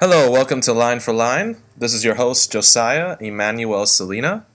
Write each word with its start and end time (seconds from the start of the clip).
Hello, 0.00 0.30
welcome 0.30 0.62
to 0.62 0.72
Line 0.72 0.98
for 0.98 1.12
Line. 1.12 1.58
This 1.76 1.92
is 1.92 2.06
your 2.06 2.14
host, 2.14 2.50
Josiah 2.50 3.18
Emmanuel 3.20 3.84
Selena, 3.84 4.46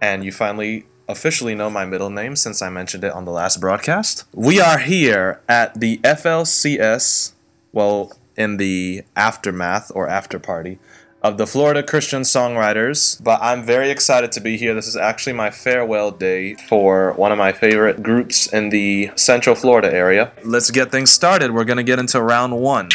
and 0.00 0.24
you 0.24 0.30
finally 0.30 0.86
officially 1.08 1.56
know 1.56 1.68
my 1.68 1.84
middle 1.84 2.10
name 2.10 2.36
since 2.36 2.62
I 2.62 2.68
mentioned 2.70 3.02
it 3.02 3.10
on 3.10 3.24
the 3.24 3.32
last 3.32 3.60
broadcast. 3.60 4.22
We 4.32 4.60
are 4.60 4.78
here 4.78 5.40
at 5.48 5.80
the 5.80 5.96
FLCS, 6.04 7.32
well, 7.72 8.12
in 8.36 8.58
the 8.58 9.02
aftermath 9.16 9.90
or 9.96 10.08
after 10.08 10.38
party 10.38 10.78
of 11.24 11.38
the 11.38 11.46
Florida 11.48 11.82
Christian 11.82 12.22
Songwriters, 12.22 13.20
but 13.20 13.40
I'm 13.42 13.64
very 13.64 13.90
excited 13.90 14.30
to 14.30 14.40
be 14.40 14.56
here. 14.56 14.74
This 14.74 14.86
is 14.86 14.96
actually 14.96 15.32
my 15.32 15.50
farewell 15.50 16.12
day 16.12 16.54
for 16.54 17.14
one 17.14 17.32
of 17.32 17.38
my 17.38 17.50
favorite 17.50 18.04
groups 18.04 18.46
in 18.46 18.68
the 18.68 19.10
Central 19.16 19.56
Florida 19.56 19.92
area. 19.92 20.30
Let's 20.44 20.70
get 20.70 20.92
things 20.92 21.10
started. 21.10 21.50
We're 21.50 21.64
going 21.64 21.78
to 21.78 21.82
get 21.82 21.98
into 21.98 22.22
round 22.22 22.60
one. 22.60 22.90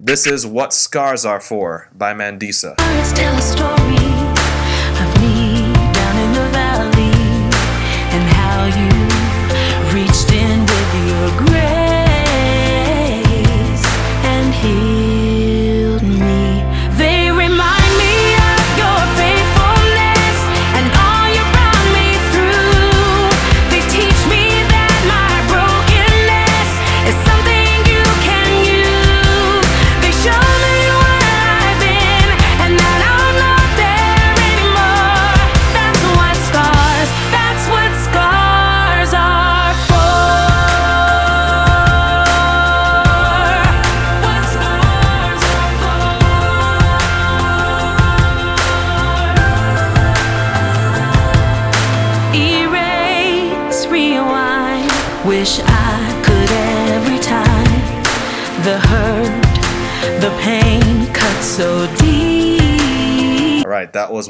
This 0.00 0.28
is 0.28 0.46
What 0.46 0.72
Scars 0.72 1.24
Are 1.24 1.40
For 1.40 1.88
by 1.92 2.14
Mandisa. 2.14 2.76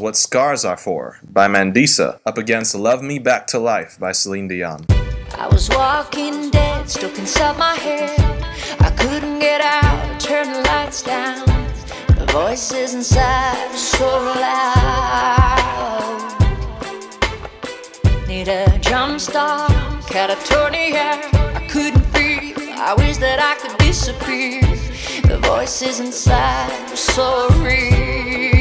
What 0.09 0.17
Scars 0.17 0.65
Are 0.65 0.79
For 0.79 1.19
by 1.23 1.49
Mandisa, 1.49 2.19
up 2.25 2.39
against 2.39 2.75
Love 2.75 3.03
Me 3.03 3.19
Back 3.19 3.47
to 3.49 3.59
Life 3.59 3.99
by 4.01 4.13
Celine 4.13 4.49
Dion. 4.49 4.87
I 5.37 5.47
was 5.49 5.69
walking 5.69 6.49
dead, 6.49 6.89
stuck 6.89 7.19
inside 7.19 7.59
my 7.59 7.75
head. 7.75 8.19
I 8.81 8.91
couldn't 8.93 9.39
get 9.39 9.61
out, 9.61 10.19
turn 10.19 10.51
the 10.51 10.63
lights 10.63 11.03
down. 11.03 11.45
The 12.17 12.25
voices 12.33 12.95
inside 12.95 13.71
were 13.71 13.77
so 13.77 14.07
loud. 14.07 14.89
Need 18.27 18.49
a 18.49 18.79
jump 18.79 19.21
start, 19.21 19.71
catatonia. 20.07 21.21
I 21.55 21.67
couldn't 21.69 22.11
breathe, 22.13 22.57
I 22.79 22.95
wish 22.95 23.19
that 23.19 23.41
I 23.41 23.57
could 23.61 23.77
disappear. 23.77 24.63
The 25.29 25.37
voices 25.43 26.01
inside 26.01 26.89
were 26.89 26.97
so 26.97 27.51
real. 27.63 28.58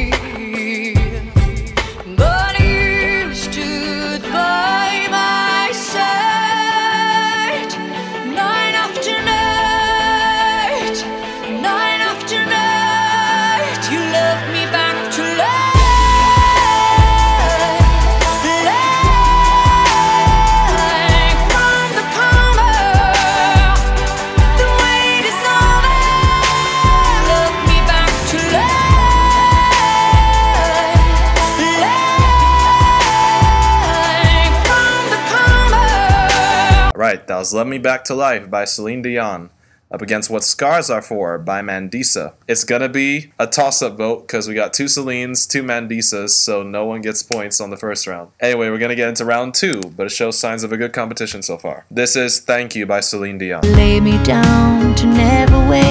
Right, 37.38 37.52
Love 37.52 37.66
Me 37.66 37.78
Back 37.78 38.04
to 38.04 38.14
Life 38.14 38.50
by 38.50 38.64
Celine 38.64 39.02
Dion, 39.02 39.50
up 39.90 40.02
against 40.02 40.28
What 40.28 40.42
Scars 40.44 40.90
Are 40.90 41.00
For 41.00 41.38
by 41.38 41.62
Mandisa. 41.62 42.32
It's 42.48 42.64
gonna 42.64 42.88
be 42.88 43.32
a 43.38 43.46
toss 43.46 43.80
up 43.80 43.96
vote 43.96 44.26
because 44.26 44.48
we 44.48 44.54
got 44.54 44.72
two 44.72 44.88
Celines, 44.88 45.46
two 45.46 45.62
Mandisas, 45.62 46.30
so 46.30 46.62
no 46.62 46.84
one 46.84 47.00
gets 47.00 47.22
points 47.22 47.60
on 47.60 47.70
the 47.70 47.76
first 47.76 48.06
round. 48.06 48.30
Anyway, 48.40 48.68
we're 48.70 48.78
gonna 48.78 48.94
get 48.96 49.08
into 49.08 49.24
round 49.24 49.54
two, 49.54 49.80
but 49.96 50.06
it 50.06 50.10
shows 50.10 50.38
signs 50.38 50.62
of 50.64 50.72
a 50.72 50.76
good 50.76 50.92
competition 50.92 51.42
so 51.42 51.56
far. 51.56 51.86
This 51.90 52.16
is 52.16 52.40
Thank 52.40 52.74
You 52.74 52.86
by 52.86 53.00
Celine 53.00 53.38
Dion. 53.38 53.62
lay 53.62 54.00
me 54.00 54.22
down 54.24 54.94
to 54.96 55.06
never 55.06 55.58
wake. 55.68 55.84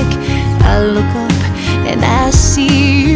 I 0.62 0.84
look 0.84 1.06
up 1.06 1.32
and 1.88 2.04
I 2.04 2.30
see 2.32 3.07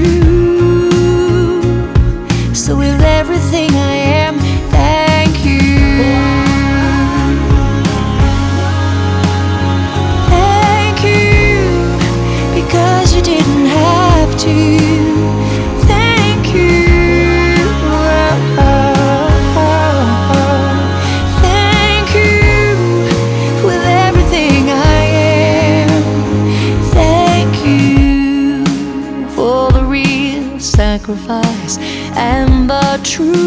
sacrifice 31.11 31.77
and 32.15 32.69
the 32.69 32.99
truth 33.03 33.43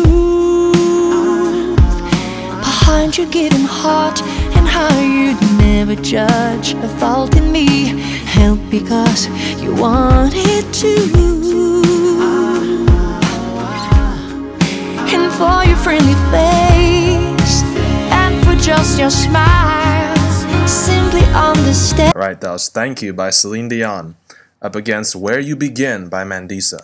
behind 2.59 3.17
your 3.17 3.27
giving 3.29 3.65
heart 3.65 4.21
and 4.57 4.67
how 4.67 4.93
you'd 5.01 5.41
never 5.59 5.95
judge 5.97 6.75
a 6.75 6.89
fault 6.99 7.37
in 7.37 7.53
me. 7.53 8.14
Help 8.35 8.59
because 8.71 9.29
you 9.63 9.75
wanted 9.75 10.65
to. 10.75 10.93
And 15.15 15.33
for 15.33 15.65
your 15.65 15.77
friendly 15.77 16.19
face 16.35 17.63
and 18.11 18.45
for 18.45 18.57
just 18.57 18.99
your 18.99 19.11
smile, 19.11 20.17
simply 20.67 21.23
understand. 21.33 22.13
All 22.17 22.21
right, 22.21 22.41
that 22.41 22.51
was 22.51 22.69
Thank 22.69 23.03
You 23.03 23.13
by 23.13 23.31
Celine 23.31 23.69
Dion, 23.69 24.17
up 24.61 24.75
against 24.75 25.15
Where 25.15 25.39
You 25.39 25.55
Begin 25.55 26.09
by 26.09 26.25
Mandisa. 26.25 26.83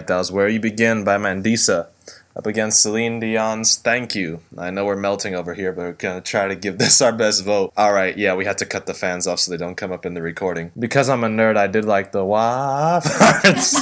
Right, 0.00 0.06
that 0.06 0.16
was 0.16 0.32
Where 0.32 0.48
You 0.48 0.60
Begin 0.60 1.04
by 1.04 1.18
Mandisa. 1.18 1.88
Up 2.34 2.46
against 2.46 2.80
Celine 2.80 3.20
Dion's 3.20 3.76
Thank 3.76 4.14
You. 4.14 4.40
I 4.56 4.70
know 4.70 4.86
we're 4.86 4.96
melting 4.96 5.34
over 5.34 5.52
here, 5.52 5.72
but 5.72 5.82
we're 5.82 5.92
gonna 5.92 6.22
try 6.22 6.48
to 6.48 6.54
give 6.54 6.78
this 6.82 7.02
our 7.02 7.12
best 7.12 7.44
vote. 7.44 7.74
Alright, 7.76 8.16
yeah, 8.16 8.34
we 8.34 8.46
had 8.46 8.56
to 8.58 8.64
cut 8.64 8.86
the 8.86 8.94
fans 8.94 9.26
off 9.26 9.40
so 9.40 9.50
they 9.50 9.58
don't 9.58 9.74
come 9.74 9.92
up 9.92 10.06
in 10.06 10.14
the 10.14 10.22
recording. 10.22 10.72
Because 10.78 11.10
I'm 11.10 11.22
a 11.22 11.28
nerd, 11.28 11.58
I 11.58 11.66
did 11.66 11.84
like 11.84 12.12
the 12.12 12.24
wah 12.24 13.02
parts. 13.04 13.78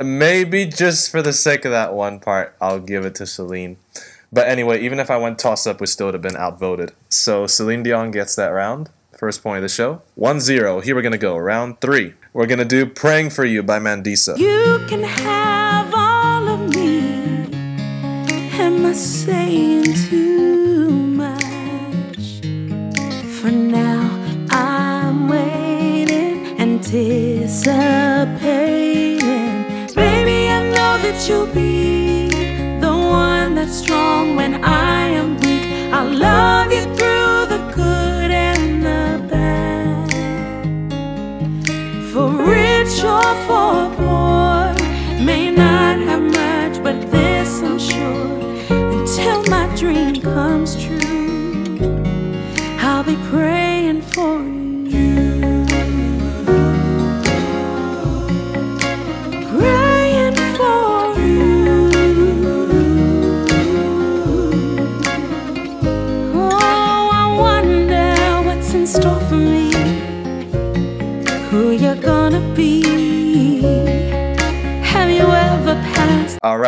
Maybe 0.04 0.66
just 0.66 1.10
for 1.10 1.22
the 1.22 1.32
sake 1.32 1.64
of 1.64 1.72
that 1.72 1.92
one 1.92 2.20
part, 2.20 2.54
I'll 2.60 2.78
give 2.78 3.04
it 3.04 3.16
to 3.16 3.26
Celine. 3.26 3.78
But 4.32 4.46
anyway, 4.46 4.80
even 4.80 5.00
if 5.00 5.10
I 5.10 5.16
went 5.16 5.40
toss 5.40 5.66
up, 5.66 5.80
we 5.80 5.88
still 5.88 6.06
would 6.06 6.14
have 6.14 6.22
been 6.22 6.36
outvoted. 6.36 6.92
So 7.08 7.48
Celine 7.48 7.82
Dion 7.82 8.12
gets 8.12 8.36
that 8.36 8.48
round. 8.50 8.90
First 9.16 9.42
point 9.42 9.56
of 9.56 9.62
the 9.62 9.68
show. 9.70 10.02
1 10.16 10.40
0. 10.40 10.80
Here 10.80 10.94
we're 10.94 11.00
going 11.00 11.12
to 11.12 11.18
go. 11.18 11.38
Round 11.38 11.80
three. 11.80 12.12
We're 12.34 12.46
going 12.46 12.58
to 12.58 12.66
do 12.66 12.84
Praying 12.84 13.30
for 13.30 13.46
You 13.46 13.62
by 13.62 13.78
Mandisa. 13.78 14.36
You 14.36 14.84
can 14.88 15.02
have 15.02 15.90
all 15.94 16.46
of 16.48 16.68
me. 16.74 17.48
Am 18.60 18.84
I 18.84 18.92
saying 18.92 19.94
too 20.10 20.90
much? 20.90 22.42
For 23.40 23.50
now, 23.50 24.22
I'm 24.50 25.28
waiting, 25.30 26.60
anticipating. 26.60 27.56
Baby, 29.94 30.50
I 30.50 30.62
know 30.74 30.98
that 30.98 31.26
you'll 31.26 31.46
be 31.46 31.65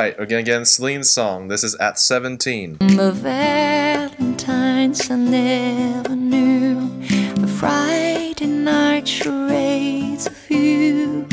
Alright, 0.08 0.18
we're 0.18 0.24
Celine's 0.64 1.10
song. 1.10 1.48
This 1.48 1.62
is 1.62 1.74
at 1.74 1.98
17. 1.98 2.78
the 2.78 3.12
Valentine's 3.12 5.10
I 5.10 5.16
never 5.16 6.16
knew? 6.16 6.88
The 7.34 7.46
Friday 7.46 8.46
night 8.46 9.06
charades 9.06 10.26
of 10.26 10.50
you 10.50 11.26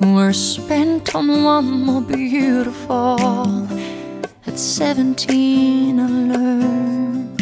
were 0.00 0.32
spent 0.32 1.16
on 1.16 1.42
one 1.42 1.64
more 1.64 2.00
beautiful. 2.00 3.66
At 4.46 4.56
17, 4.56 5.98
I 5.98 6.06
learned 6.06 7.38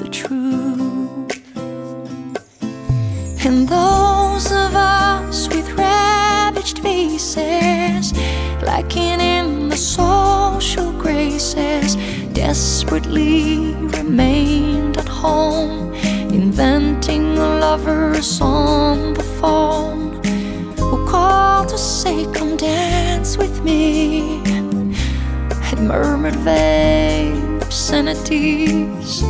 the 0.00 0.08
truth. 0.10 1.30
And 3.46 3.68
those 3.68 4.03
faces, 6.84 8.12
lacking 8.62 9.20
in 9.20 9.70
the 9.70 9.76
social 9.76 10.92
graces, 10.92 11.96
desperately 12.34 13.74
remained 13.96 14.98
at 14.98 15.08
home, 15.08 15.94
inventing 16.40 17.36
lovers 17.36 18.38
on 18.42 19.14
the 19.14 19.26
phone 19.40 20.22
who 20.76 21.08
called 21.08 21.68
to 21.70 21.78
say, 21.78 22.26
Come 22.34 22.56
dance 22.58 23.38
with 23.38 23.64
me. 23.64 24.42
Had 25.68 25.80
murmured 25.80 26.36
vague 26.36 27.62
obscenities. 27.62 29.22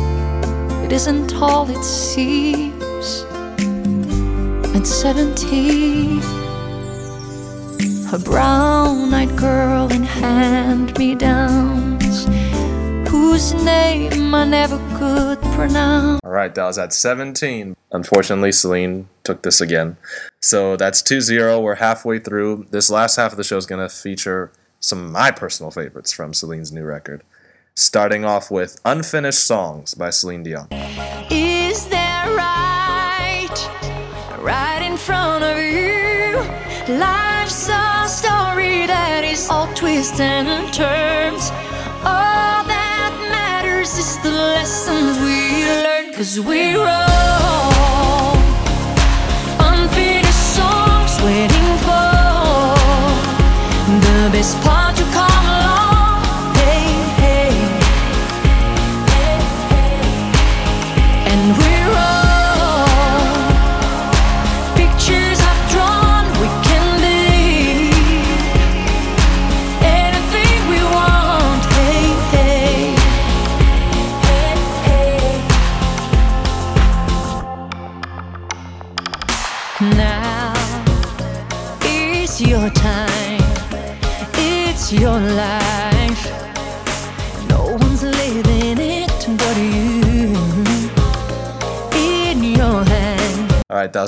It 0.83 0.91
isn't 0.91 1.33
all 1.35 1.69
it 1.69 1.83
seems. 1.83 3.23
At 4.75 4.85
17, 4.85 6.44
a 8.13 8.19
brown 8.19 9.13
eyed 9.13 9.35
girl 9.37 9.91
in 9.91 10.03
hand 10.03 10.97
me 10.97 11.15
downs, 11.15 12.25
whose 13.09 13.53
name 13.53 14.33
I 14.33 14.45
never 14.45 14.77
could 14.97 15.41
pronounce. 15.53 16.21
Alright, 16.23 16.55
that 16.55 16.65
was 16.65 16.77
at 16.77 16.93
17. 16.93 17.75
Unfortunately, 17.91 18.51
Celine 18.51 19.07
took 19.23 19.41
this 19.41 19.61
again. 19.61 19.97
So 20.41 20.75
that's 20.77 21.01
2 21.01 21.21
0. 21.21 21.59
We're 21.61 21.75
halfway 21.75 22.19
through. 22.19 22.67
This 22.69 22.89
last 22.89 23.15
half 23.15 23.31
of 23.31 23.37
the 23.37 23.43
show 23.43 23.57
is 23.57 23.65
going 23.65 23.87
to 23.87 23.93
feature 23.93 24.51
some 24.79 25.05
of 25.05 25.11
my 25.11 25.31
personal 25.31 25.71
favorites 25.71 26.13
from 26.13 26.33
Celine's 26.33 26.71
new 26.71 26.83
record. 26.83 27.23
Starting 27.75 28.23
off 28.23 28.51
with 28.51 28.79
Unfinished 28.85 29.45
Songs 29.45 29.93
by 29.95 30.09
Celine 30.09 30.43
Dion. 30.43 30.67
Is 31.31 31.87
that 31.89 32.27
right? 32.37 34.39
Right 34.41 34.85
in 34.85 34.95
front 34.95 35.43
of 35.43 35.57
you. 35.57 36.95
Life's 36.99 37.67
a 37.67 37.84
all 39.49 39.67
twists 39.75 40.19
and 40.19 40.73
turns. 40.73 41.51
All 42.05 42.63
that 42.63 43.13
matters 43.29 43.97
is 43.97 44.17
the 44.23 44.31
lessons 44.31 45.17
we 45.19 45.65
learn. 45.83 46.13
Cause 46.13 46.39
we're 46.39 46.79
all 46.79 48.24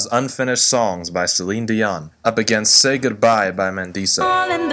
Unfinished 0.06 0.68
Songs 0.68 1.10
by 1.10 1.26
Celine 1.26 1.66
Dion. 1.66 2.12
Up 2.24 2.38
against 2.38 2.76
Say 2.76 2.98
Goodbye 2.98 3.52
by 3.52 3.72
Mandisa. 3.72 4.67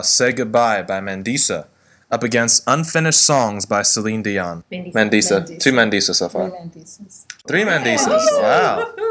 That 0.00 0.06
Say 0.06 0.32
Goodbye 0.32 0.82
by 0.82 1.00
Mandisa, 1.00 1.66
up 2.10 2.22
against 2.22 2.62
Unfinished 2.66 3.22
Songs 3.22 3.66
by 3.66 3.82
Celine 3.82 4.22
Dion. 4.22 4.64
Mandisa. 4.72 4.92
Mandisa. 4.92 5.40
Mandisa. 5.42 5.60
Two 5.60 5.72
Mandisa 5.72 6.14
so 6.14 6.28
far. 6.30 6.50
Mandisas. 6.50 7.26
Three 7.46 7.62
Mandisas. 7.64 8.24
Wow. 8.32 8.92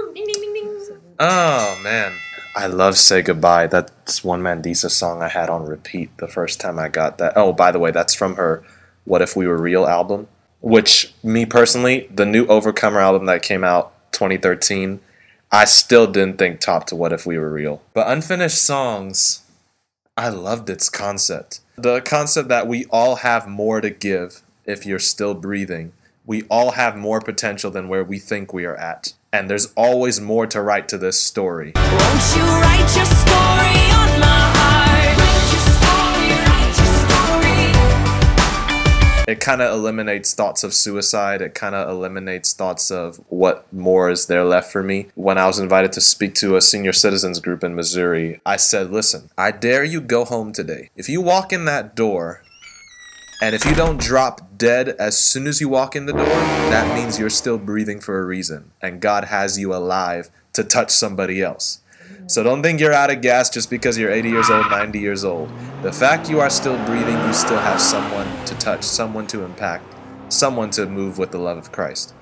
Oh 1.22 1.78
man, 1.84 2.14
I 2.56 2.68
love 2.68 2.96
"Say 2.98 3.22
Goodbye." 3.22 3.68
That's 3.68 4.24
one 4.24 4.42
Mandisa 4.42 4.90
song 4.90 5.22
I 5.22 5.28
had 5.28 5.50
on 5.50 5.66
repeat 5.66 6.16
the 6.16 6.30
first 6.30 6.62
time 6.62 6.80
I 6.80 6.88
got 6.88 7.18
that. 7.18 7.34
Oh, 7.36 7.52
by 7.52 7.74
the 7.74 7.80
way, 7.80 7.92
that's 7.92 8.14
from 8.14 8.38
her 8.38 8.64
"What 9.04 9.22
If 9.22 9.36
We 9.36 9.46
Were 9.46 9.58
Real" 9.58 9.86
album, 9.86 10.30
which 10.62 11.14
me 11.22 11.46
personally, 11.46 12.08
the 12.10 12.26
new 12.26 12.46
Overcomer 12.48 13.02
album 13.02 13.26
that 13.26 13.42
came 13.42 13.66
out 13.66 13.92
2013, 14.14 15.02
I 15.52 15.66
still 15.66 16.08
didn't 16.08 16.38
think 16.38 16.62
topped 16.62 16.88
to 16.88 16.96
"What 16.96 17.12
If 17.12 17.26
We 17.26 17.38
Were 17.38 17.52
Real." 17.52 17.82
But 17.94 18.08
"Unfinished 18.08 18.62
Songs," 18.64 19.42
I 20.20 20.28
loved 20.28 20.70
its 20.70 20.90
concept. 20.90 21.62
The 21.78 22.02
concept 22.02 22.50
that 22.50 22.68
we 22.68 22.84
all 22.92 23.16
have 23.16 23.48
more 23.48 23.80
to 23.80 23.90
give 23.90 24.42
if 24.66 24.86
you're 24.86 25.00
still 25.00 25.34
breathing. 25.34 25.94
We 26.26 26.44
all 26.50 26.72
have 26.72 26.98
more 26.98 27.22
potential 27.22 27.72
than 27.72 27.88
where 27.88 28.04
we 28.04 28.20
think 28.20 28.52
we 28.52 28.66
are 28.66 28.76
at. 28.76 29.14
And 29.32 29.50
there's 29.50 29.72
always 29.78 30.20
more 30.20 30.46
to 30.48 30.62
write 30.62 30.90
to 30.90 30.98
this 30.98 31.22
story. 31.22 31.72
It 39.40 39.46
kind 39.46 39.62
of 39.62 39.74
eliminates 39.74 40.34
thoughts 40.34 40.66
of 40.66 40.74
suicide. 40.74 41.42
It 41.42 41.56
kind 41.56 41.74
of 41.74 41.90
eliminates 41.90 42.52
thoughts 42.54 42.92
of 42.92 43.22
what 43.30 43.72
more 43.72 44.10
is 44.10 44.26
there 44.26 44.44
left 44.44 44.70
for 44.70 44.84
me. 44.84 45.08
When 45.16 45.38
I 45.38 45.48
was 45.48 45.60
invited 45.60 45.94
to 45.94 46.02
speak 46.02 46.36
to 46.36 46.58
a 46.58 46.62
senior 46.62 46.92
citizens 46.92 47.40
group 47.40 47.64
in 47.64 47.74
Missouri, 47.74 48.42
I 48.46 48.58
said, 48.58 48.92
Listen, 48.92 49.30
I 49.38 49.52
dare 49.52 49.86
you 49.86 50.02
go 50.02 50.26
home 50.26 50.52
today. 50.52 50.90
If 50.98 51.08
you 51.08 51.22
walk 51.22 51.54
in 51.54 51.64
that 51.66 51.96
door 51.96 52.42
And 53.42 53.56
if 53.56 53.66
you 53.66 53.74
don't 53.76 54.02
drop 54.02 54.58
dead 54.58 54.90
as 55.00 55.18
soon 55.18 55.48
as 55.48 55.62
you 55.62 55.70
walk 55.70 55.96
in 55.96 56.06
the 56.08 56.14
door, 56.14 56.26
that 56.26 56.94
means 56.94 57.20
you're 57.20 57.30
still 57.30 57.58
breathing 57.58 58.02
for 58.02 58.20
a 58.20 58.26
reason. 58.26 58.72
And 58.82 59.00
God 59.02 59.26
has 59.26 59.58
you 59.58 59.74
alive 59.74 60.30
to 60.54 60.64
touch 60.66 60.92
somebody 60.92 61.42
else. 61.42 61.82
So 62.28 62.44
don't 62.44 62.62
think 62.62 62.80
you're 62.80 62.94
out 62.94 63.12
of 63.12 63.22
gas 63.22 63.50
just 63.50 63.70
because 63.70 63.98
you're 63.98 64.12
80 64.12 64.30
years 64.30 64.50
old, 64.50 64.70
90 64.70 65.00
years 65.00 65.24
old. 65.24 65.50
The 65.82 65.92
fact 65.92 66.30
you 66.30 66.40
are 66.40 66.50
still 66.50 66.78
breathing, 66.86 67.18
you 67.26 67.34
still 67.34 67.58
have 67.58 67.82
someone 67.82 68.28
to 68.46 68.56
touch, 68.56 68.84
someone 68.84 69.26
to 69.28 69.44
impact, 69.44 69.96
someone 70.30 70.70
to 70.72 70.86
move 70.86 71.18
with 71.18 71.32
the 71.32 71.40
love 71.40 71.58
of 71.58 71.72
Christ. 71.72 72.14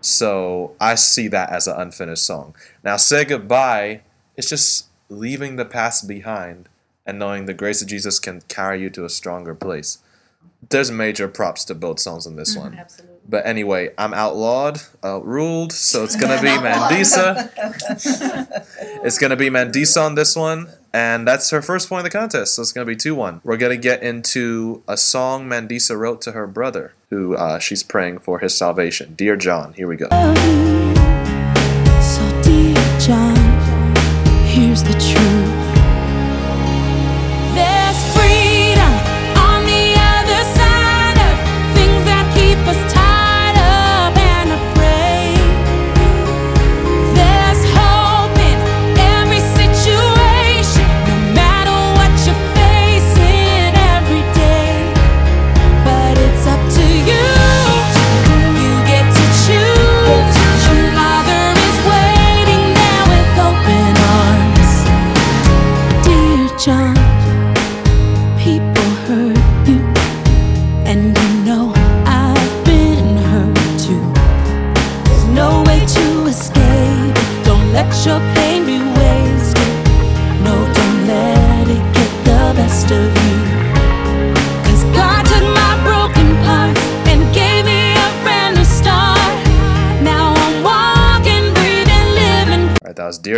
So 0.00 0.74
I 0.80 0.94
see 0.94 1.28
that 1.28 1.50
as 1.50 1.66
an 1.66 1.80
unfinished 1.80 2.24
song. 2.24 2.54
Now, 2.82 2.96
say 2.96 3.24
goodbye, 3.24 4.02
it's 4.36 4.48
just 4.48 4.86
leaving 5.08 5.56
the 5.56 5.64
past 5.64 6.06
behind 6.08 6.68
and 7.06 7.18
knowing 7.18 7.46
the 7.46 7.54
grace 7.54 7.80
of 7.80 7.88
Jesus 7.88 8.18
can 8.18 8.40
carry 8.42 8.82
you 8.82 8.90
to 8.90 9.04
a 9.04 9.08
stronger 9.08 9.54
place. 9.54 9.98
There's 10.68 10.90
major 10.90 11.28
props 11.28 11.64
to 11.66 11.74
both 11.74 12.00
songs 12.00 12.26
in 12.26 12.36
this 12.36 12.54
mm-hmm, 12.54 12.70
one. 12.70 12.78
Absolutely. 12.78 13.15
But 13.28 13.46
anyway, 13.46 13.90
I'm 13.98 14.14
outlawed, 14.14 14.80
outruled, 15.02 15.72
so 15.72 16.04
it's 16.04 16.14
gonna 16.16 16.40
be 16.40 16.48
Mandisa. 16.48 17.50
it's 19.04 19.18
gonna 19.18 19.36
be 19.36 19.50
Mandisa 19.50 20.04
on 20.04 20.14
this 20.14 20.36
one, 20.36 20.68
and 20.92 21.26
that's 21.26 21.50
her 21.50 21.60
first 21.60 21.88
point 21.88 22.06
of 22.06 22.12
the 22.12 22.16
contest. 22.16 22.54
So 22.54 22.62
it's 22.62 22.72
gonna 22.72 22.86
be 22.86 22.96
two 22.96 23.14
one. 23.14 23.40
We're 23.42 23.56
gonna 23.56 23.76
get 23.76 24.02
into 24.02 24.82
a 24.86 24.96
song 24.96 25.48
Mandisa 25.48 25.98
wrote 25.98 26.22
to 26.22 26.32
her 26.32 26.46
brother, 26.46 26.94
who 27.10 27.34
uh, 27.34 27.58
she's 27.58 27.82
praying 27.82 28.20
for 28.20 28.38
his 28.38 28.56
salvation. 28.56 29.14
Dear 29.14 29.36
John, 29.36 29.72
here 29.72 29.88
we 29.88 29.96
go. 29.96 30.08
So 32.00 32.42
dear 32.42 32.76
John, 33.00 33.36
here's 34.46 34.84
the 34.84 34.92
truth. 34.92 35.65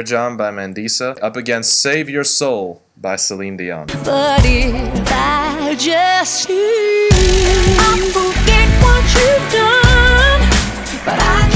John 0.08 0.38
by 0.38 0.50
Mandisa, 0.50 1.18
up 1.22 1.36
against 1.36 1.80
Save 1.80 2.08
Your 2.08 2.24
Soul 2.24 2.80
by 2.96 3.16
Celine 3.16 3.58
Dion. 3.58 3.88
But 4.04 4.40
if 4.42 4.72
I 5.12 5.76
just 5.78 6.48
I 6.48 7.98
forget 8.16 8.68
what 8.82 9.04
you've 9.18 9.50
done, 9.52 10.40
but 11.04 11.18
I 11.20 11.47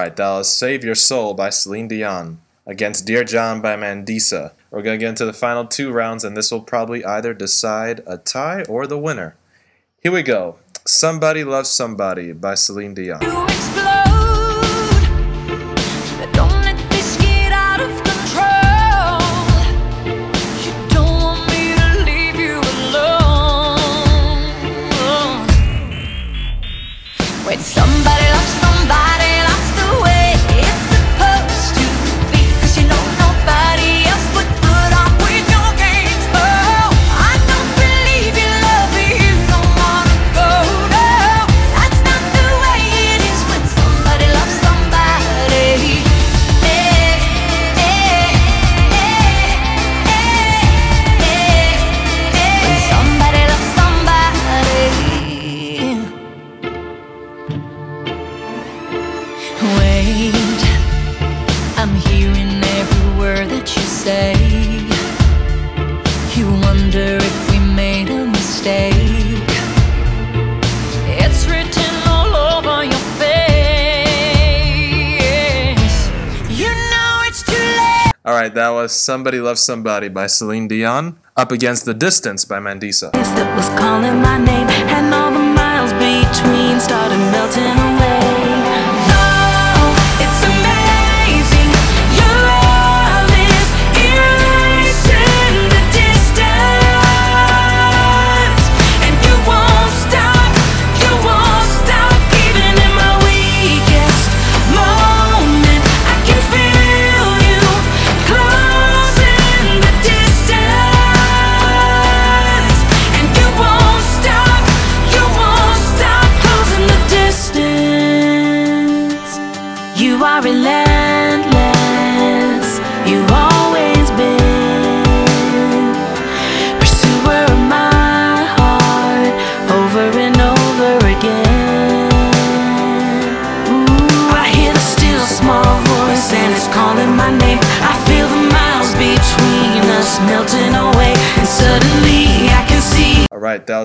can't. 0.00 0.20
All 0.20 0.32
right, 0.32 0.34
that 0.34 0.38
was 0.38 0.56
Save 0.56 0.84
Your 0.84 0.94
Soul 0.94 1.34
by 1.34 1.50
Celine 1.50 1.88
Dion 1.88 2.40
against 2.66 3.06
Dear 3.06 3.24
John 3.24 3.60
by 3.60 3.76
Mandisa. 3.76 4.52
We're 4.70 4.82
going 4.82 4.98
to 4.98 5.04
get 5.04 5.10
into 5.10 5.24
the 5.26 5.32
final 5.32 5.66
two 5.66 5.92
rounds, 5.92 6.24
and 6.24 6.36
this 6.36 6.50
will 6.50 6.62
probably 6.62 7.04
either 7.04 7.34
decide 7.34 8.02
a 8.06 8.16
tie 8.16 8.62
or 8.68 8.86
the 8.86 8.98
winner. 8.98 9.36
Here 10.02 10.12
we 10.12 10.22
go. 10.22 10.56
Somebody 10.86 11.44
Loves 11.44 11.68
Somebody 11.68 12.32
by 12.32 12.54
Celine 12.54 12.94
Dion. 12.94 13.20
Somebody 78.90 79.40
Loves 79.40 79.60
Somebody 79.60 80.08
by 80.08 80.26
Celine 80.26 80.68
Dion. 80.68 81.18
Up 81.36 81.52
Against 81.52 81.84
the 81.84 81.94
Distance 81.94 82.44
by 82.44 82.58
Mandisa. 82.58 83.10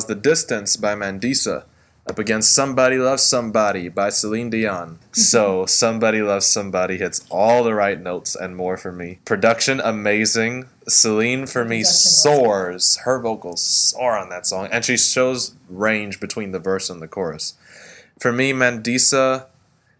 Was 0.05 0.15
The 0.15 0.21
Distance 0.21 0.77
by 0.77 0.93
Mandisa. 0.93 1.63
Up 2.07 2.19
against 2.19 2.53
Somebody 2.53 2.97
Loves 2.97 3.23
Somebody 3.23 3.89
by 3.89 4.09
Celine 4.09 4.51
Dion. 4.51 4.99
So, 5.11 5.65
Somebody 5.65 6.21
Loves 6.21 6.45
Somebody 6.45 6.97
hits 6.97 7.25
all 7.31 7.63
the 7.63 7.73
right 7.73 7.99
notes 7.99 8.35
and 8.35 8.55
more 8.55 8.77
for 8.77 8.91
me. 8.91 9.17
Production 9.25 9.81
amazing. 9.83 10.65
Celine 10.87 11.47
for 11.47 11.65
me 11.65 11.83
soars. 11.83 12.97
Her 12.97 13.19
vocals 13.19 13.61
soar 13.61 14.15
on 14.15 14.29
that 14.29 14.45
song, 14.45 14.67
and 14.71 14.85
she 14.85 14.95
shows 14.95 15.55
range 15.69 16.19
between 16.19 16.51
the 16.51 16.59
verse 16.59 16.91
and 16.91 17.01
the 17.01 17.07
chorus. 17.07 17.55
For 18.19 18.31
me, 18.31 18.53
Mandisa, 18.53 19.47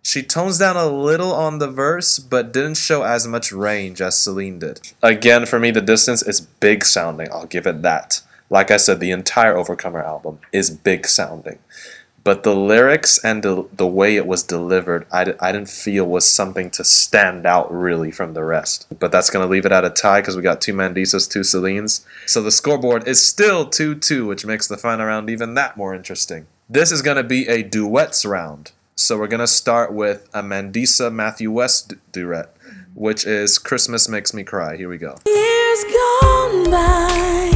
she 0.04 0.22
tones 0.22 0.60
down 0.60 0.78
a 0.78 0.86
little 0.86 1.34
on 1.34 1.58
the 1.58 1.68
verse, 1.68 2.20
but 2.20 2.54
didn't 2.54 2.78
show 2.78 3.02
as 3.02 3.26
much 3.26 3.52
range 3.52 4.02
as 4.02 4.20
Celine 4.20 4.60
did. 4.60 4.82
Again, 5.02 5.48
for 5.48 5.58
me, 5.58 5.72
The 5.72 5.82
Distance 5.82 6.22
is 6.22 6.42
big 6.42 6.86
sounding. 6.86 7.30
I'll 7.32 7.48
give 7.48 7.66
it 7.66 7.82
that. 7.82 8.22
Like 8.50 8.72
I 8.72 8.78
said, 8.78 9.00
the 9.00 9.12
entire 9.12 9.56
Overcomer 9.56 10.04
album 10.04 10.40
is 10.52 10.70
big 10.70 11.08
sounding. 11.08 11.60
But 12.26 12.42
the 12.42 12.56
lyrics 12.56 13.24
and 13.24 13.44
the, 13.44 13.68
the 13.72 13.86
way 13.86 14.16
it 14.16 14.26
was 14.26 14.42
delivered, 14.42 15.06
I, 15.12 15.36
I 15.40 15.52
didn't 15.52 15.70
feel 15.70 16.06
was 16.06 16.28
something 16.28 16.72
to 16.72 16.84
stand 16.84 17.46
out 17.46 17.72
really 17.72 18.10
from 18.10 18.34
the 18.34 18.44
rest. 18.44 18.88
But 19.00 19.12
that's 19.12 19.30
going 19.30 19.46
to 19.46 19.50
leave 19.50 19.64
it 19.64 19.72
at 19.72 19.86
a 19.86 19.92
tie 19.92 20.22
because 20.22 20.36
we 20.36 20.42
got 20.42 20.60
two 20.60 20.74
Mandisas, 20.74 21.30
two 21.30 21.44
Celines. 21.44 22.04
So 22.26 22.42
the 22.42 22.52
scoreboard 22.52 23.08
is 23.08 23.26
still 23.26 23.68
2 23.68 23.96
2, 23.96 24.26
which 24.26 24.44
makes 24.44 24.68
the 24.68 24.76
final 24.76 25.06
round 25.06 25.30
even 25.30 25.54
that 25.54 25.78
more 25.78 25.94
interesting. 25.94 26.48
This 26.68 26.92
is 26.92 27.04
going 27.04 27.18
to 27.18 27.24
be 27.24 27.48
a 27.48 27.62
duets 27.62 28.26
round. 28.26 28.72
So 28.96 29.20
we're 29.20 29.28
going 29.28 29.40
to 29.42 29.48
start 29.48 29.94
with 29.94 30.28
a 30.34 30.42
Mandisa 30.42 31.14
Matthew 31.14 31.52
West 31.52 31.90
du- 31.90 32.00
duet, 32.12 32.56
which 32.96 33.24
is 33.28 33.60
Christmas 33.60 34.10
Makes 34.10 34.34
Me 34.34 34.44
Cry. 34.44 34.78
Here 34.78 34.90
we 34.90 34.98
go. 34.98 35.18
Years 35.28 35.84
gone 35.84 36.72
by, 36.72 37.52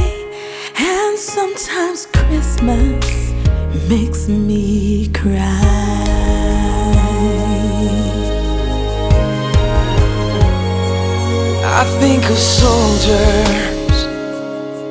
sometimes 1.20 2.06
Christmas 2.06 3.32
makes 3.90 4.26
me 4.26 5.06
cry. 5.08 5.36
I 11.62 11.84
think 12.00 12.24
of 12.24 12.38
soldiers 12.38 14.04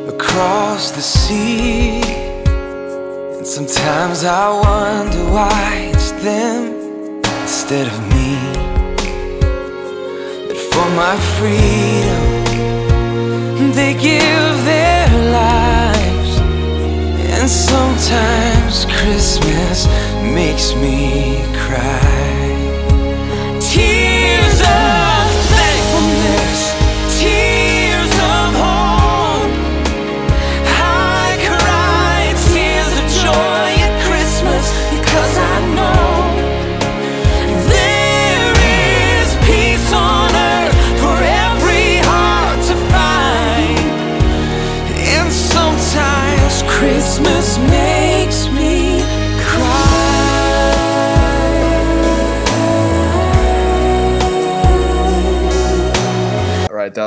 across 0.07 0.91
the 0.91 1.01
sea. 1.01 2.03
And 3.37 3.47
sometimes 3.47 4.23
I 4.23 4.49
wonder 4.51 5.23
why 5.31 5.89
it's 5.93 6.11
them 6.11 6.75
instead 7.41 7.87
of 7.87 7.99
me. 8.13 8.35
That 10.47 10.59
for 10.71 10.87
my 11.03 11.15
freedom, 11.37 12.23
they 13.73 13.93
give 13.95 14.65
their 14.65 15.07
lives. 15.31 15.58
Sometimes 17.49 18.85
Christmas 18.85 19.87
makes 20.21 20.75
me 20.75 21.41
cry. 21.55 22.18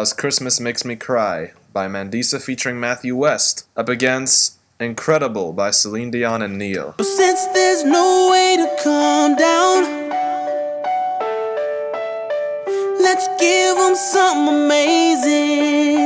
Was 0.00 0.14
Christmas 0.14 0.58
Makes 0.58 0.86
Me 0.86 0.96
Cry 0.96 1.52
by 1.74 1.86
Mandisa 1.86 2.40
featuring 2.40 2.80
Matthew 2.80 3.14
West. 3.14 3.66
Up 3.76 3.90
against 3.90 4.58
Incredible 4.80 5.52
by 5.52 5.70
Celine 5.70 6.10
Dion 6.10 6.40
and 6.40 6.56
Ne-Yo. 6.56 6.94
Since 6.98 7.46
there's 7.48 7.84
no 7.84 8.30
way 8.32 8.56
to 8.56 8.82
calm 8.82 9.36
down, 9.36 10.08
let's 13.02 13.28
give 13.38 13.76
them 13.76 13.94
something 13.94 14.54
amazing. 14.64 15.98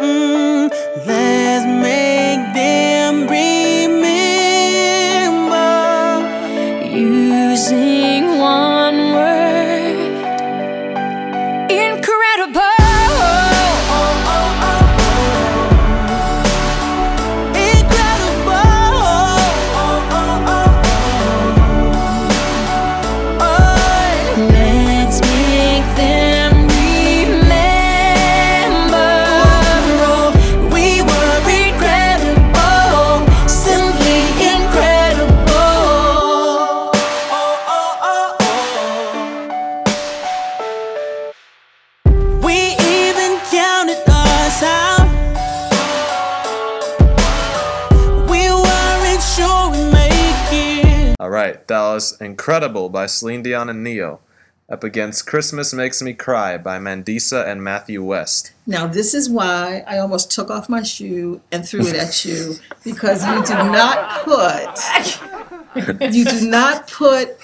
Mm, 0.00 0.70
let's 1.06 1.66
make 1.82 1.97
Incredible 52.58 52.88
by 52.88 53.06
Celine 53.06 53.44
Dion 53.44 53.68
and 53.68 53.84
Ne-Yo. 53.84 54.18
Up 54.68 54.82
against 54.82 55.28
Christmas 55.28 55.72
Makes 55.72 56.02
Me 56.02 56.12
Cry 56.12 56.58
by 56.58 56.80
Mandisa 56.80 57.46
and 57.46 57.62
Matthew 57.62 58.02
West. 58.02 58.52
Now, 58.66 58.88
this 58.88 59.14
is 59.14 59.30
why 59.30 59.84
I 59.86 59.98
almost 59.98 60.32
took 60.32 60.50
off 60.50 60.68
my 60.68 60.82
shoe 60.82 61.40
and 61.52 61.64
threw 61.64 61.86
it 61.86 61.94
at 61.94 62.24
you 62.24 62.56
because 62.82 63.24
you 63.24 63.44
do 63.44 63.54
not 63.54 64.24
put 64.24 66.12
you 66.12 66.24
do 66.24 66.50
not 66.50 66.88
put 66.88 67.36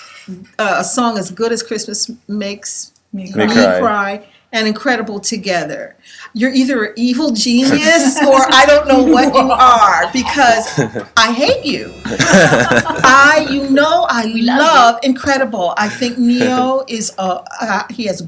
uh, 0.59 0.79
a 0.79 0.85
song 0.85 1.17
as 1.17 1.31
good 1.31 1.53
as 1.53 1.63
Christmas 1.63 2.11
makes 2.27 2.91
me 3.13 3.31
cry. 3.31 3.79
cry. 3.79 4.27
And 4.55 4.69
Incredible 4.69 5.19
together. 5.19 5.97
You're 6.33 6.53
either 6.53 6.85
an 6.85 6.93
evil 6.97 7.33
genius 7.33 8.23
or 8.27 8.39
I 8.53 8.65
don't 8.67 8.87
know 8.87 9.03
what 9.03 9.35
you 9.35 9.51
are 9.51 10.11
because 10.13 10.79
I 11.17 11.33
hate 11.33 11.65
you. 11.65 11.93
I, 12.07 13.49
you 13.51 13.69
know, 13.69 14.07
I 14.09 14.27
love 14.27 15.01
Incredible. 15.03 15.75
I 15.77 15.89
think 15.89 16.19
Ne-Yo 16.19 16.85
is 16.89 17.13
a 17.19 17.43
uh, 17.61 17.83
he 17.91 18.07
has 18.07 18.27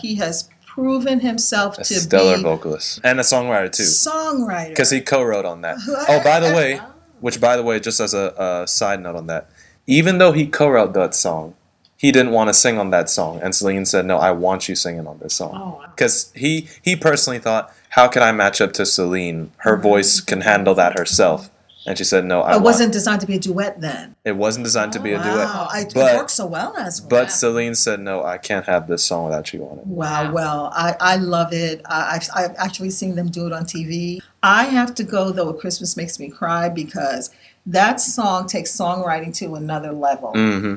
he 0.00 0.16
has 0.16 0.48
proven 0.66 1.20
himself 1.20 1.78
A 1.78 1.84
to 1.84 1.94
stellar 1.94 2.36
be 2.36 2.42
vocalist 2.42 3.00
and 3.02 3.18
a 3.18 3.22
songwriter 3.22 3.70
too, 3.70 3.82
songwriter. 3.84 4.70
because 4.70 4.90
he 4.90 5.00
co-wrote 5.00 5.44
on 5.44 5.60
that. 5.62 5.76
Oh, 6.08 6.20
by 6.22 6.40
the 6.40 6.54
way, 6.54 6.80
which 7.20 7.40
by 7.40 7.56
the 7.56 7.62
way, 7.62 7.80
just 7.80 8.00
as 8.00 8.14
a, 8.14 8.34
a 8.36 8.66
side 8.68 9.00
note 9.00 9.16
on 9.16 9.26
that, 9.28 9.48
even 9.86 10.18
though 10.18 10.32
he 10.32 10.46
co-wrote 10.46 10.92
that 10.94 11.14
song, 11.14 11.54
he 11.98 12.10
didn't 12.12 12.32
want 12.32 12.48
to 12.48 12.54
sing 12.54 12.78
on 12.78 12.88
that 12.90 13.10
song, 13.10 13.40
and 13.42 13.54
Celine 13.54 13.84
said, 13.84 14.06
"No, 14.06 14.16
I 14.18 14.30
want 14.30 14.68
you 14.68 14.74
singing 14.74 15.06
on 15.06 15.18
this 15.18 15.38
Oh, 15.40 15.48
song." 15.50 15.52
wow. 15.52 15.84
Because 15.94 16.32
he 16.34 16.68
he 16.80 16.96
personally 16.96 17.38
thought, 17.40 17.70
"How 17.90 18.08
can 18.08 18.22
I 18.22 18.32
match 18.32 18.60
up 18.62 18.72
to 18.74 18.86
Celine? 18.86 19.50
Her 19.58 19.76
voice 19.76 20.20
can 20.20 20.40
handle 20.42 20.74
that 20.76 20.98
herself." 20.98 21.50
And 21.86 21.96
she 21.96 22.04
said, 22.04 22.24
"No, 22.26 22.42
I 22.42 22.50
it 22.50 22.52
want- 22.54 22.64
wasn't 22.64 22.92
designed 22.92 23.22
to 23.22 23.26
be 23.26 23.34
a 23.36 23.38
duet 23.38 23.80
then. 23.80 24.14
It 24.24 24.36
wasn't 24.36 24.64
designed 24.64 24.92
to 24.92 25.00
be 25.00 25.12
a 25.12 25.18
duet." 25.22 25.36
Wow, 25.48 25.68
I, 25.72 25.84
But- 25.94 26.12
it 26.12 26.16
works 26.18 26.34
so 26.34 26.44
well 26.46 26.74
as 26.76 27.00
well. 27.00 27.08
But 27.08 27.32
Celine 27.32 27.74
said, 27.74 27.98
"No, 28.00 28.22
I 28.24 28.36
can't 28.38 28.66
have 28.66 28.86
this 28.88 29.04
song 29.04 29.24
without 29.24 29.52
you 29.52 29.64
on 29.64 29.78
it." 29.78 29.86
Wow, 29.86 30.24
Wow. 30.26 30.32
well, 30.32 30.72
I, 30.74 30.94
I 31.00 31.16
love 31.16 31.52
it. 31.52 31.80
I, 31.86 32.16
I've, 32.16 32.28
I've 32.34 32.56
actually 32.58 32.90
seen 32.90 33.14
them 33.16 33.28
do 33.28 33.46
it 33.46 33.52
on 33.52 33.64
TV. 33.64 34.20
I 34.42 34.64
have 34.64 34.94
to 34.96 35.02
go, 35.02 35.30
though, 35.30 35.52
Christmas 35.54 35.96
Makes 35.96 36.18
Me 36.20 36.28
Cry 36.28 36.68
because 36.68 37.30
that 37.66 38.00
song 38.00 38.46
takes 38.46 38.70
songwriting 38.70 39.34
to 39.38 39.54
another 39.56 39.92
level. 39.92 40.32
Mm-hmm. 40.34 40.74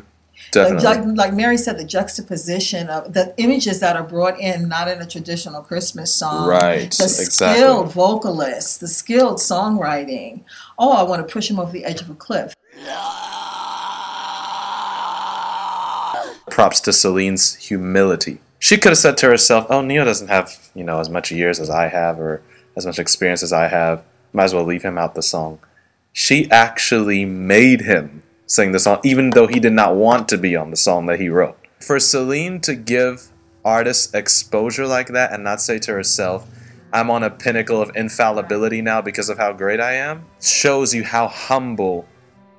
Like, 0.53 0.81
Definitely. 0.81 0.85
like, 0.85 1.17
like 1.17 1.33
Mary 1.33 1.57
said, 1.57 1.77
the 1.77 1.85
juxtaposition 1.85 2.89
of 2.89 3.13
the 3.13 3.33
images 3.37 3.79
that 3.79 3.95
are 3.95 4.03
brought 4.03 4.37
in, 4.39 4.67
not 4.67 4.87
in 4.89 5.01
a 5.01 5.05
traditional 5.05 5.61
Christmas 5.61 6.13
song. 6.13 6.47
Right, 6.47 6.91
The 6.91 7.05
exactly. 7.05 7.55
skilled 7.55 7.91
vocalists, 7.93 8.77
the 8.77 8.87
skilled 8.87 9.37
songwriting. 9.37 10.43
Oh, 10.77 10.91
I 10.93 11.03
want 11.03 11.25
to 11.25 11.31
push 11.31 11.49
him 11.49 11.59
over 11.59 11.71
the 11.71 11.85
edge 11.85 12.01
of 12.01 12.09
a 12.09 12.15
cliff. 12.15 12.53
Props 16.49 16.81
to 16.81 16.91
Celine's 16.93 17.55
humility. 17.55 18.41
She 18.59 18.77
could 18.77 18.89
have 18.89 18.97
said 18.97 19.17
to 19.17 19.27
herself, 19.27 19.65
"Oh, 19.69 19.81
Ne-Yo 19.81 20.03
doesn't 20.03 20.27
have 20.27 20.69
you 20.75 20.83
know 20.83 20.99
as 20.99 21.09
much 21.09 21.31
years 21.31 21.59
as 21.59 21.69
I 21.69 21.87
have, 21.87 22.19
or 22.19 22.41
as 22.75 22.85
much 22.85 22.99
experience 22.99 23.41
as 23.41 23.53
I 23.53 23.67
have. 23.69 24.03
Might 24.33 24.45
as 24.45 24.53
well 24.53 24.65
leave 24.65 24.83
him 24.83 24.97
out 24.97 25.15
the 25.15 25.23
song." 25.23 25.59
She 26.13 26.51
actually 26.51 27.23
made 27.23 27.81
him 27.81 28.23
sing 28.51 28.73
the 28.73 28.79
song, 28.79 28.99
even 29.03 29.29
though 29.29 29.47
he 29.47 29.61
did 29.61 29.71
not 29.71 29.95
want 29.95 30.27
to 30.27 30.37
be 30.37 30.57
on 30.57 30.71
the 30.71 30.75
song 30.75 31.05
that 31.05 31.21
he 31.21 31.29
wrote. 31.29 31.57
For 31.79 31.99
Celine 32.01 32.59
to 32.61 32.75
give 32.75 33.29
artists 33.63 34.13
exposure 34.13 34.85
like 34.85 35.07
that 35.07 35.31
and 35.31 35.41
not 35.41 35.61
say 35.61 35.79
to 35.79 35.93
herself, 35.93 36.45
I'm 36.91 37.09
on 37.09 37.23
a 37.23 37.29
pinnacle 37.29 37.81
of 37.81 37.95
infallibility 37.95 38.81
now 38.81 39.01
because 39.01 39.29
of 39.29 39.37
how 39.37 39.53
great 39.53 39.79
I 39.79 39.93
am, 39.93 40.25
shows 40.41 40.93
you 40.93 41.05
how 41.05 41.29
humble 41.29 42.05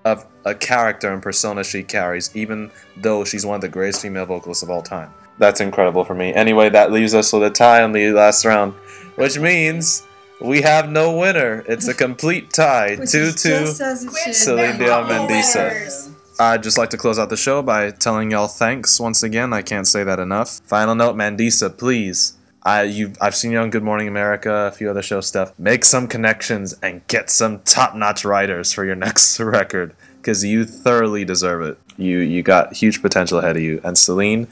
of 0.07 0.27
a 0.47 0.55
character 0.55 1.13
and 1.13 1.23
persona 1.23 1.63
she 1.63 1.83
carries, 1.83 2.35
even 2.35 2.71
though 2.97 3.25
she's 3.25 3.45
one 3.45 3.57
of 3.57 3.61
the 3.61 3.69
greatest 3.69 4.01
female 4.01 4.25
vocalists 4.25 4.63
of 4.63 4.71
all 4.71 4.83
time. 4.83 5.13
That's 5.37 5.61
incredible 5.61 6.05
for 6.05 6.15
me. 6.15 6.33
Anyway, 6.33 6.71
that 6.71 6.91
leaves 6.91 7.15
us 7.15 7.31
with 7.35 7.43
a 7.43 7.51
tie 7.51 7.83
on 7.83 7.93
the 7.93 8.13
last 8.13 8.47
round, 8.47 8.73
which 9.17 9.39
means 9.39 10.07
we 10.43 10.63
have 10.63 10.91
no 10.91 11.17
winner. 11.17 11.65
It's 11.69 11.89
a 11.89 11.95
complete 11.95 12.53
tie. 12.53 12.97
2 12.97 13.03
is 13.03 13.43
2. 13.43 13.49
just 13.49 13.81
as 13.81 14.05
it 14.05 14.13
should 14.25 14.35
Celine. 14.35 14.79
Dion 14.79 15.09
Mandisa. 15.09 16.13
I'd 16.41 16.63
just 16.63 16.79
like 16.79 16.91
to 16.91 16.97
close 16.97 17.19
out 17.19 17.31
the 17.31 17.37
show 17.37 17.63
by 17.63 17.91
telling 17.91 18.31
y'all 18.31 18.49
thanks 18.49 18.99
once 18.99 19.23
again. 19.23 19.53
I 19.53 19.63
can't 19.63 19.87
say 19.87 20.03
that 20.05 20.19
enough. 20.19 20.61
Final 20.65 20.95
note, 20.95 21.15
Mandisa, 21.15 21.77
please. 21.77 22.35
I 22.65 22.83
you 22.85 23.13
I've 23.21 23.35
seen 23.35 23.53
you 23.53 23.59
on 23.59 23.71
Good 23.71 23.83
Morning 23.83 24.07
America, 24.09 24.53
a 24.53 24.71
few 24.71 24.89
other 24.89 25.03
show 25.03 25.21
stuff. 25.21 25.53
Make 25.59 25.85
some 25.85 26.07
connections 26.07 26.75
and 26.83 27.07
get 27.09 27.29
some 27.29 27.61
top-notch 27.61 28.25
writers 28.25 28.73
for 28.73 28.85
your 28.85 28.95
next 29.07 29.39
record 29.41 29.95
because 30.21 30.45
you 30.45 30.65
thoroughly 30.65 31.25
deserve 31.25 31.63
it. 31.63 31.79
You 31.97 32.19
you 32.19 32.43
got 32.43 32.75
huge 32.75 33.03
potential 33.03 33.39
ahead 33.39 33.57
of 33.57 33.63
you. 33.63 33.81
And 33.83 33.99
Celine, 33.99 34.49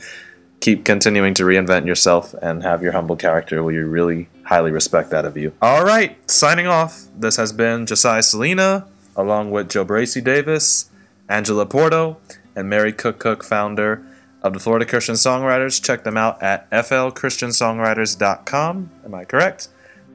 keep 0.60 0.84
continuing 0.84 1.34
to 1.34 1.42
reinvent 1.42 1.86
yourself 1.86 2.34
and 2.40 2.62
have 2.62 2.82
your 2.82 2.92
humble 2.92 3.16
character. 3.16 3.64
We 3.64 3.78
really 3.78 4.28
highly 4.44 4.70
respect 4.70 5.10
that 5.10 5.24
of 5.24 5.36
you. 5.36 5.52
All 5.60 5.84
right, 5.84 6.30
signing 6.30 6.66
off. 6.66 7.06
This 7.16 7.36
has 7.36 7.52
been 7.52 7.86
Josiah 7.86 8.22
Selena, 8.22 8.86
along 9.16 9.50
with 9.50 9.70
Joe 9.70 9.84
Bracy 9.84 10.20
Davis, 10.20 10.90
Angela 11.28 11.66
Porto, 11.66 12.18
and 12.54 12.68
Mary 12.68 12.92
Cook 12.92 13.18
Cook, 13.18 13.42
founder 13.42 14.06
of 14.42 14.52
the 14.52 14.60
Florida 14.60 14.86
Christian 14.86 15.14
Songwriters. 15.14 15.82
Check 15.82 16.04
them 16.04 16.16
out 16.16 16.42
at 16.42 16.70
flchristiansongwriters.com. 16.70 18.90
Am 19.04 19.14
I 19.14 19.24
correct? 19.24 19.68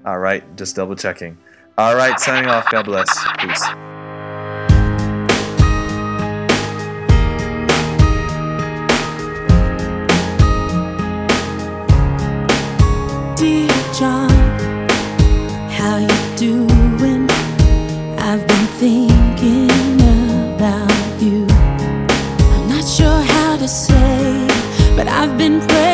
All 0.06 0.20
right, 0.20 0.44
just 0.56 0.76
double 0.76 0.96
checking. 0.96 1.38
All 1.78 1.96
right, 1.96 2.20
signing 2.20 2.50
off. 2.50 2.70
God 2.72 2.86
bless. 2.86 3.10
Peace. 3.40 3.95
John, 13.98 14.30
how 15.70 16.00
you 16.00 16.36
doing? 16.36 17.30
I've 18.20 18.46
been 18.46 18.68
thinking 18.76 20.02
about 20.54 21.22
you. 21.22 21.48
I'm 21.50 22.68
not 22.68 22.84
sure 22.84 23.22
how 23.22 23.56
to 23.56 23.68
say, 23.70 24.48
but 24.98 25.08
I've 25.08 25.38
been 25.38 25.62
praying 25.62 25.85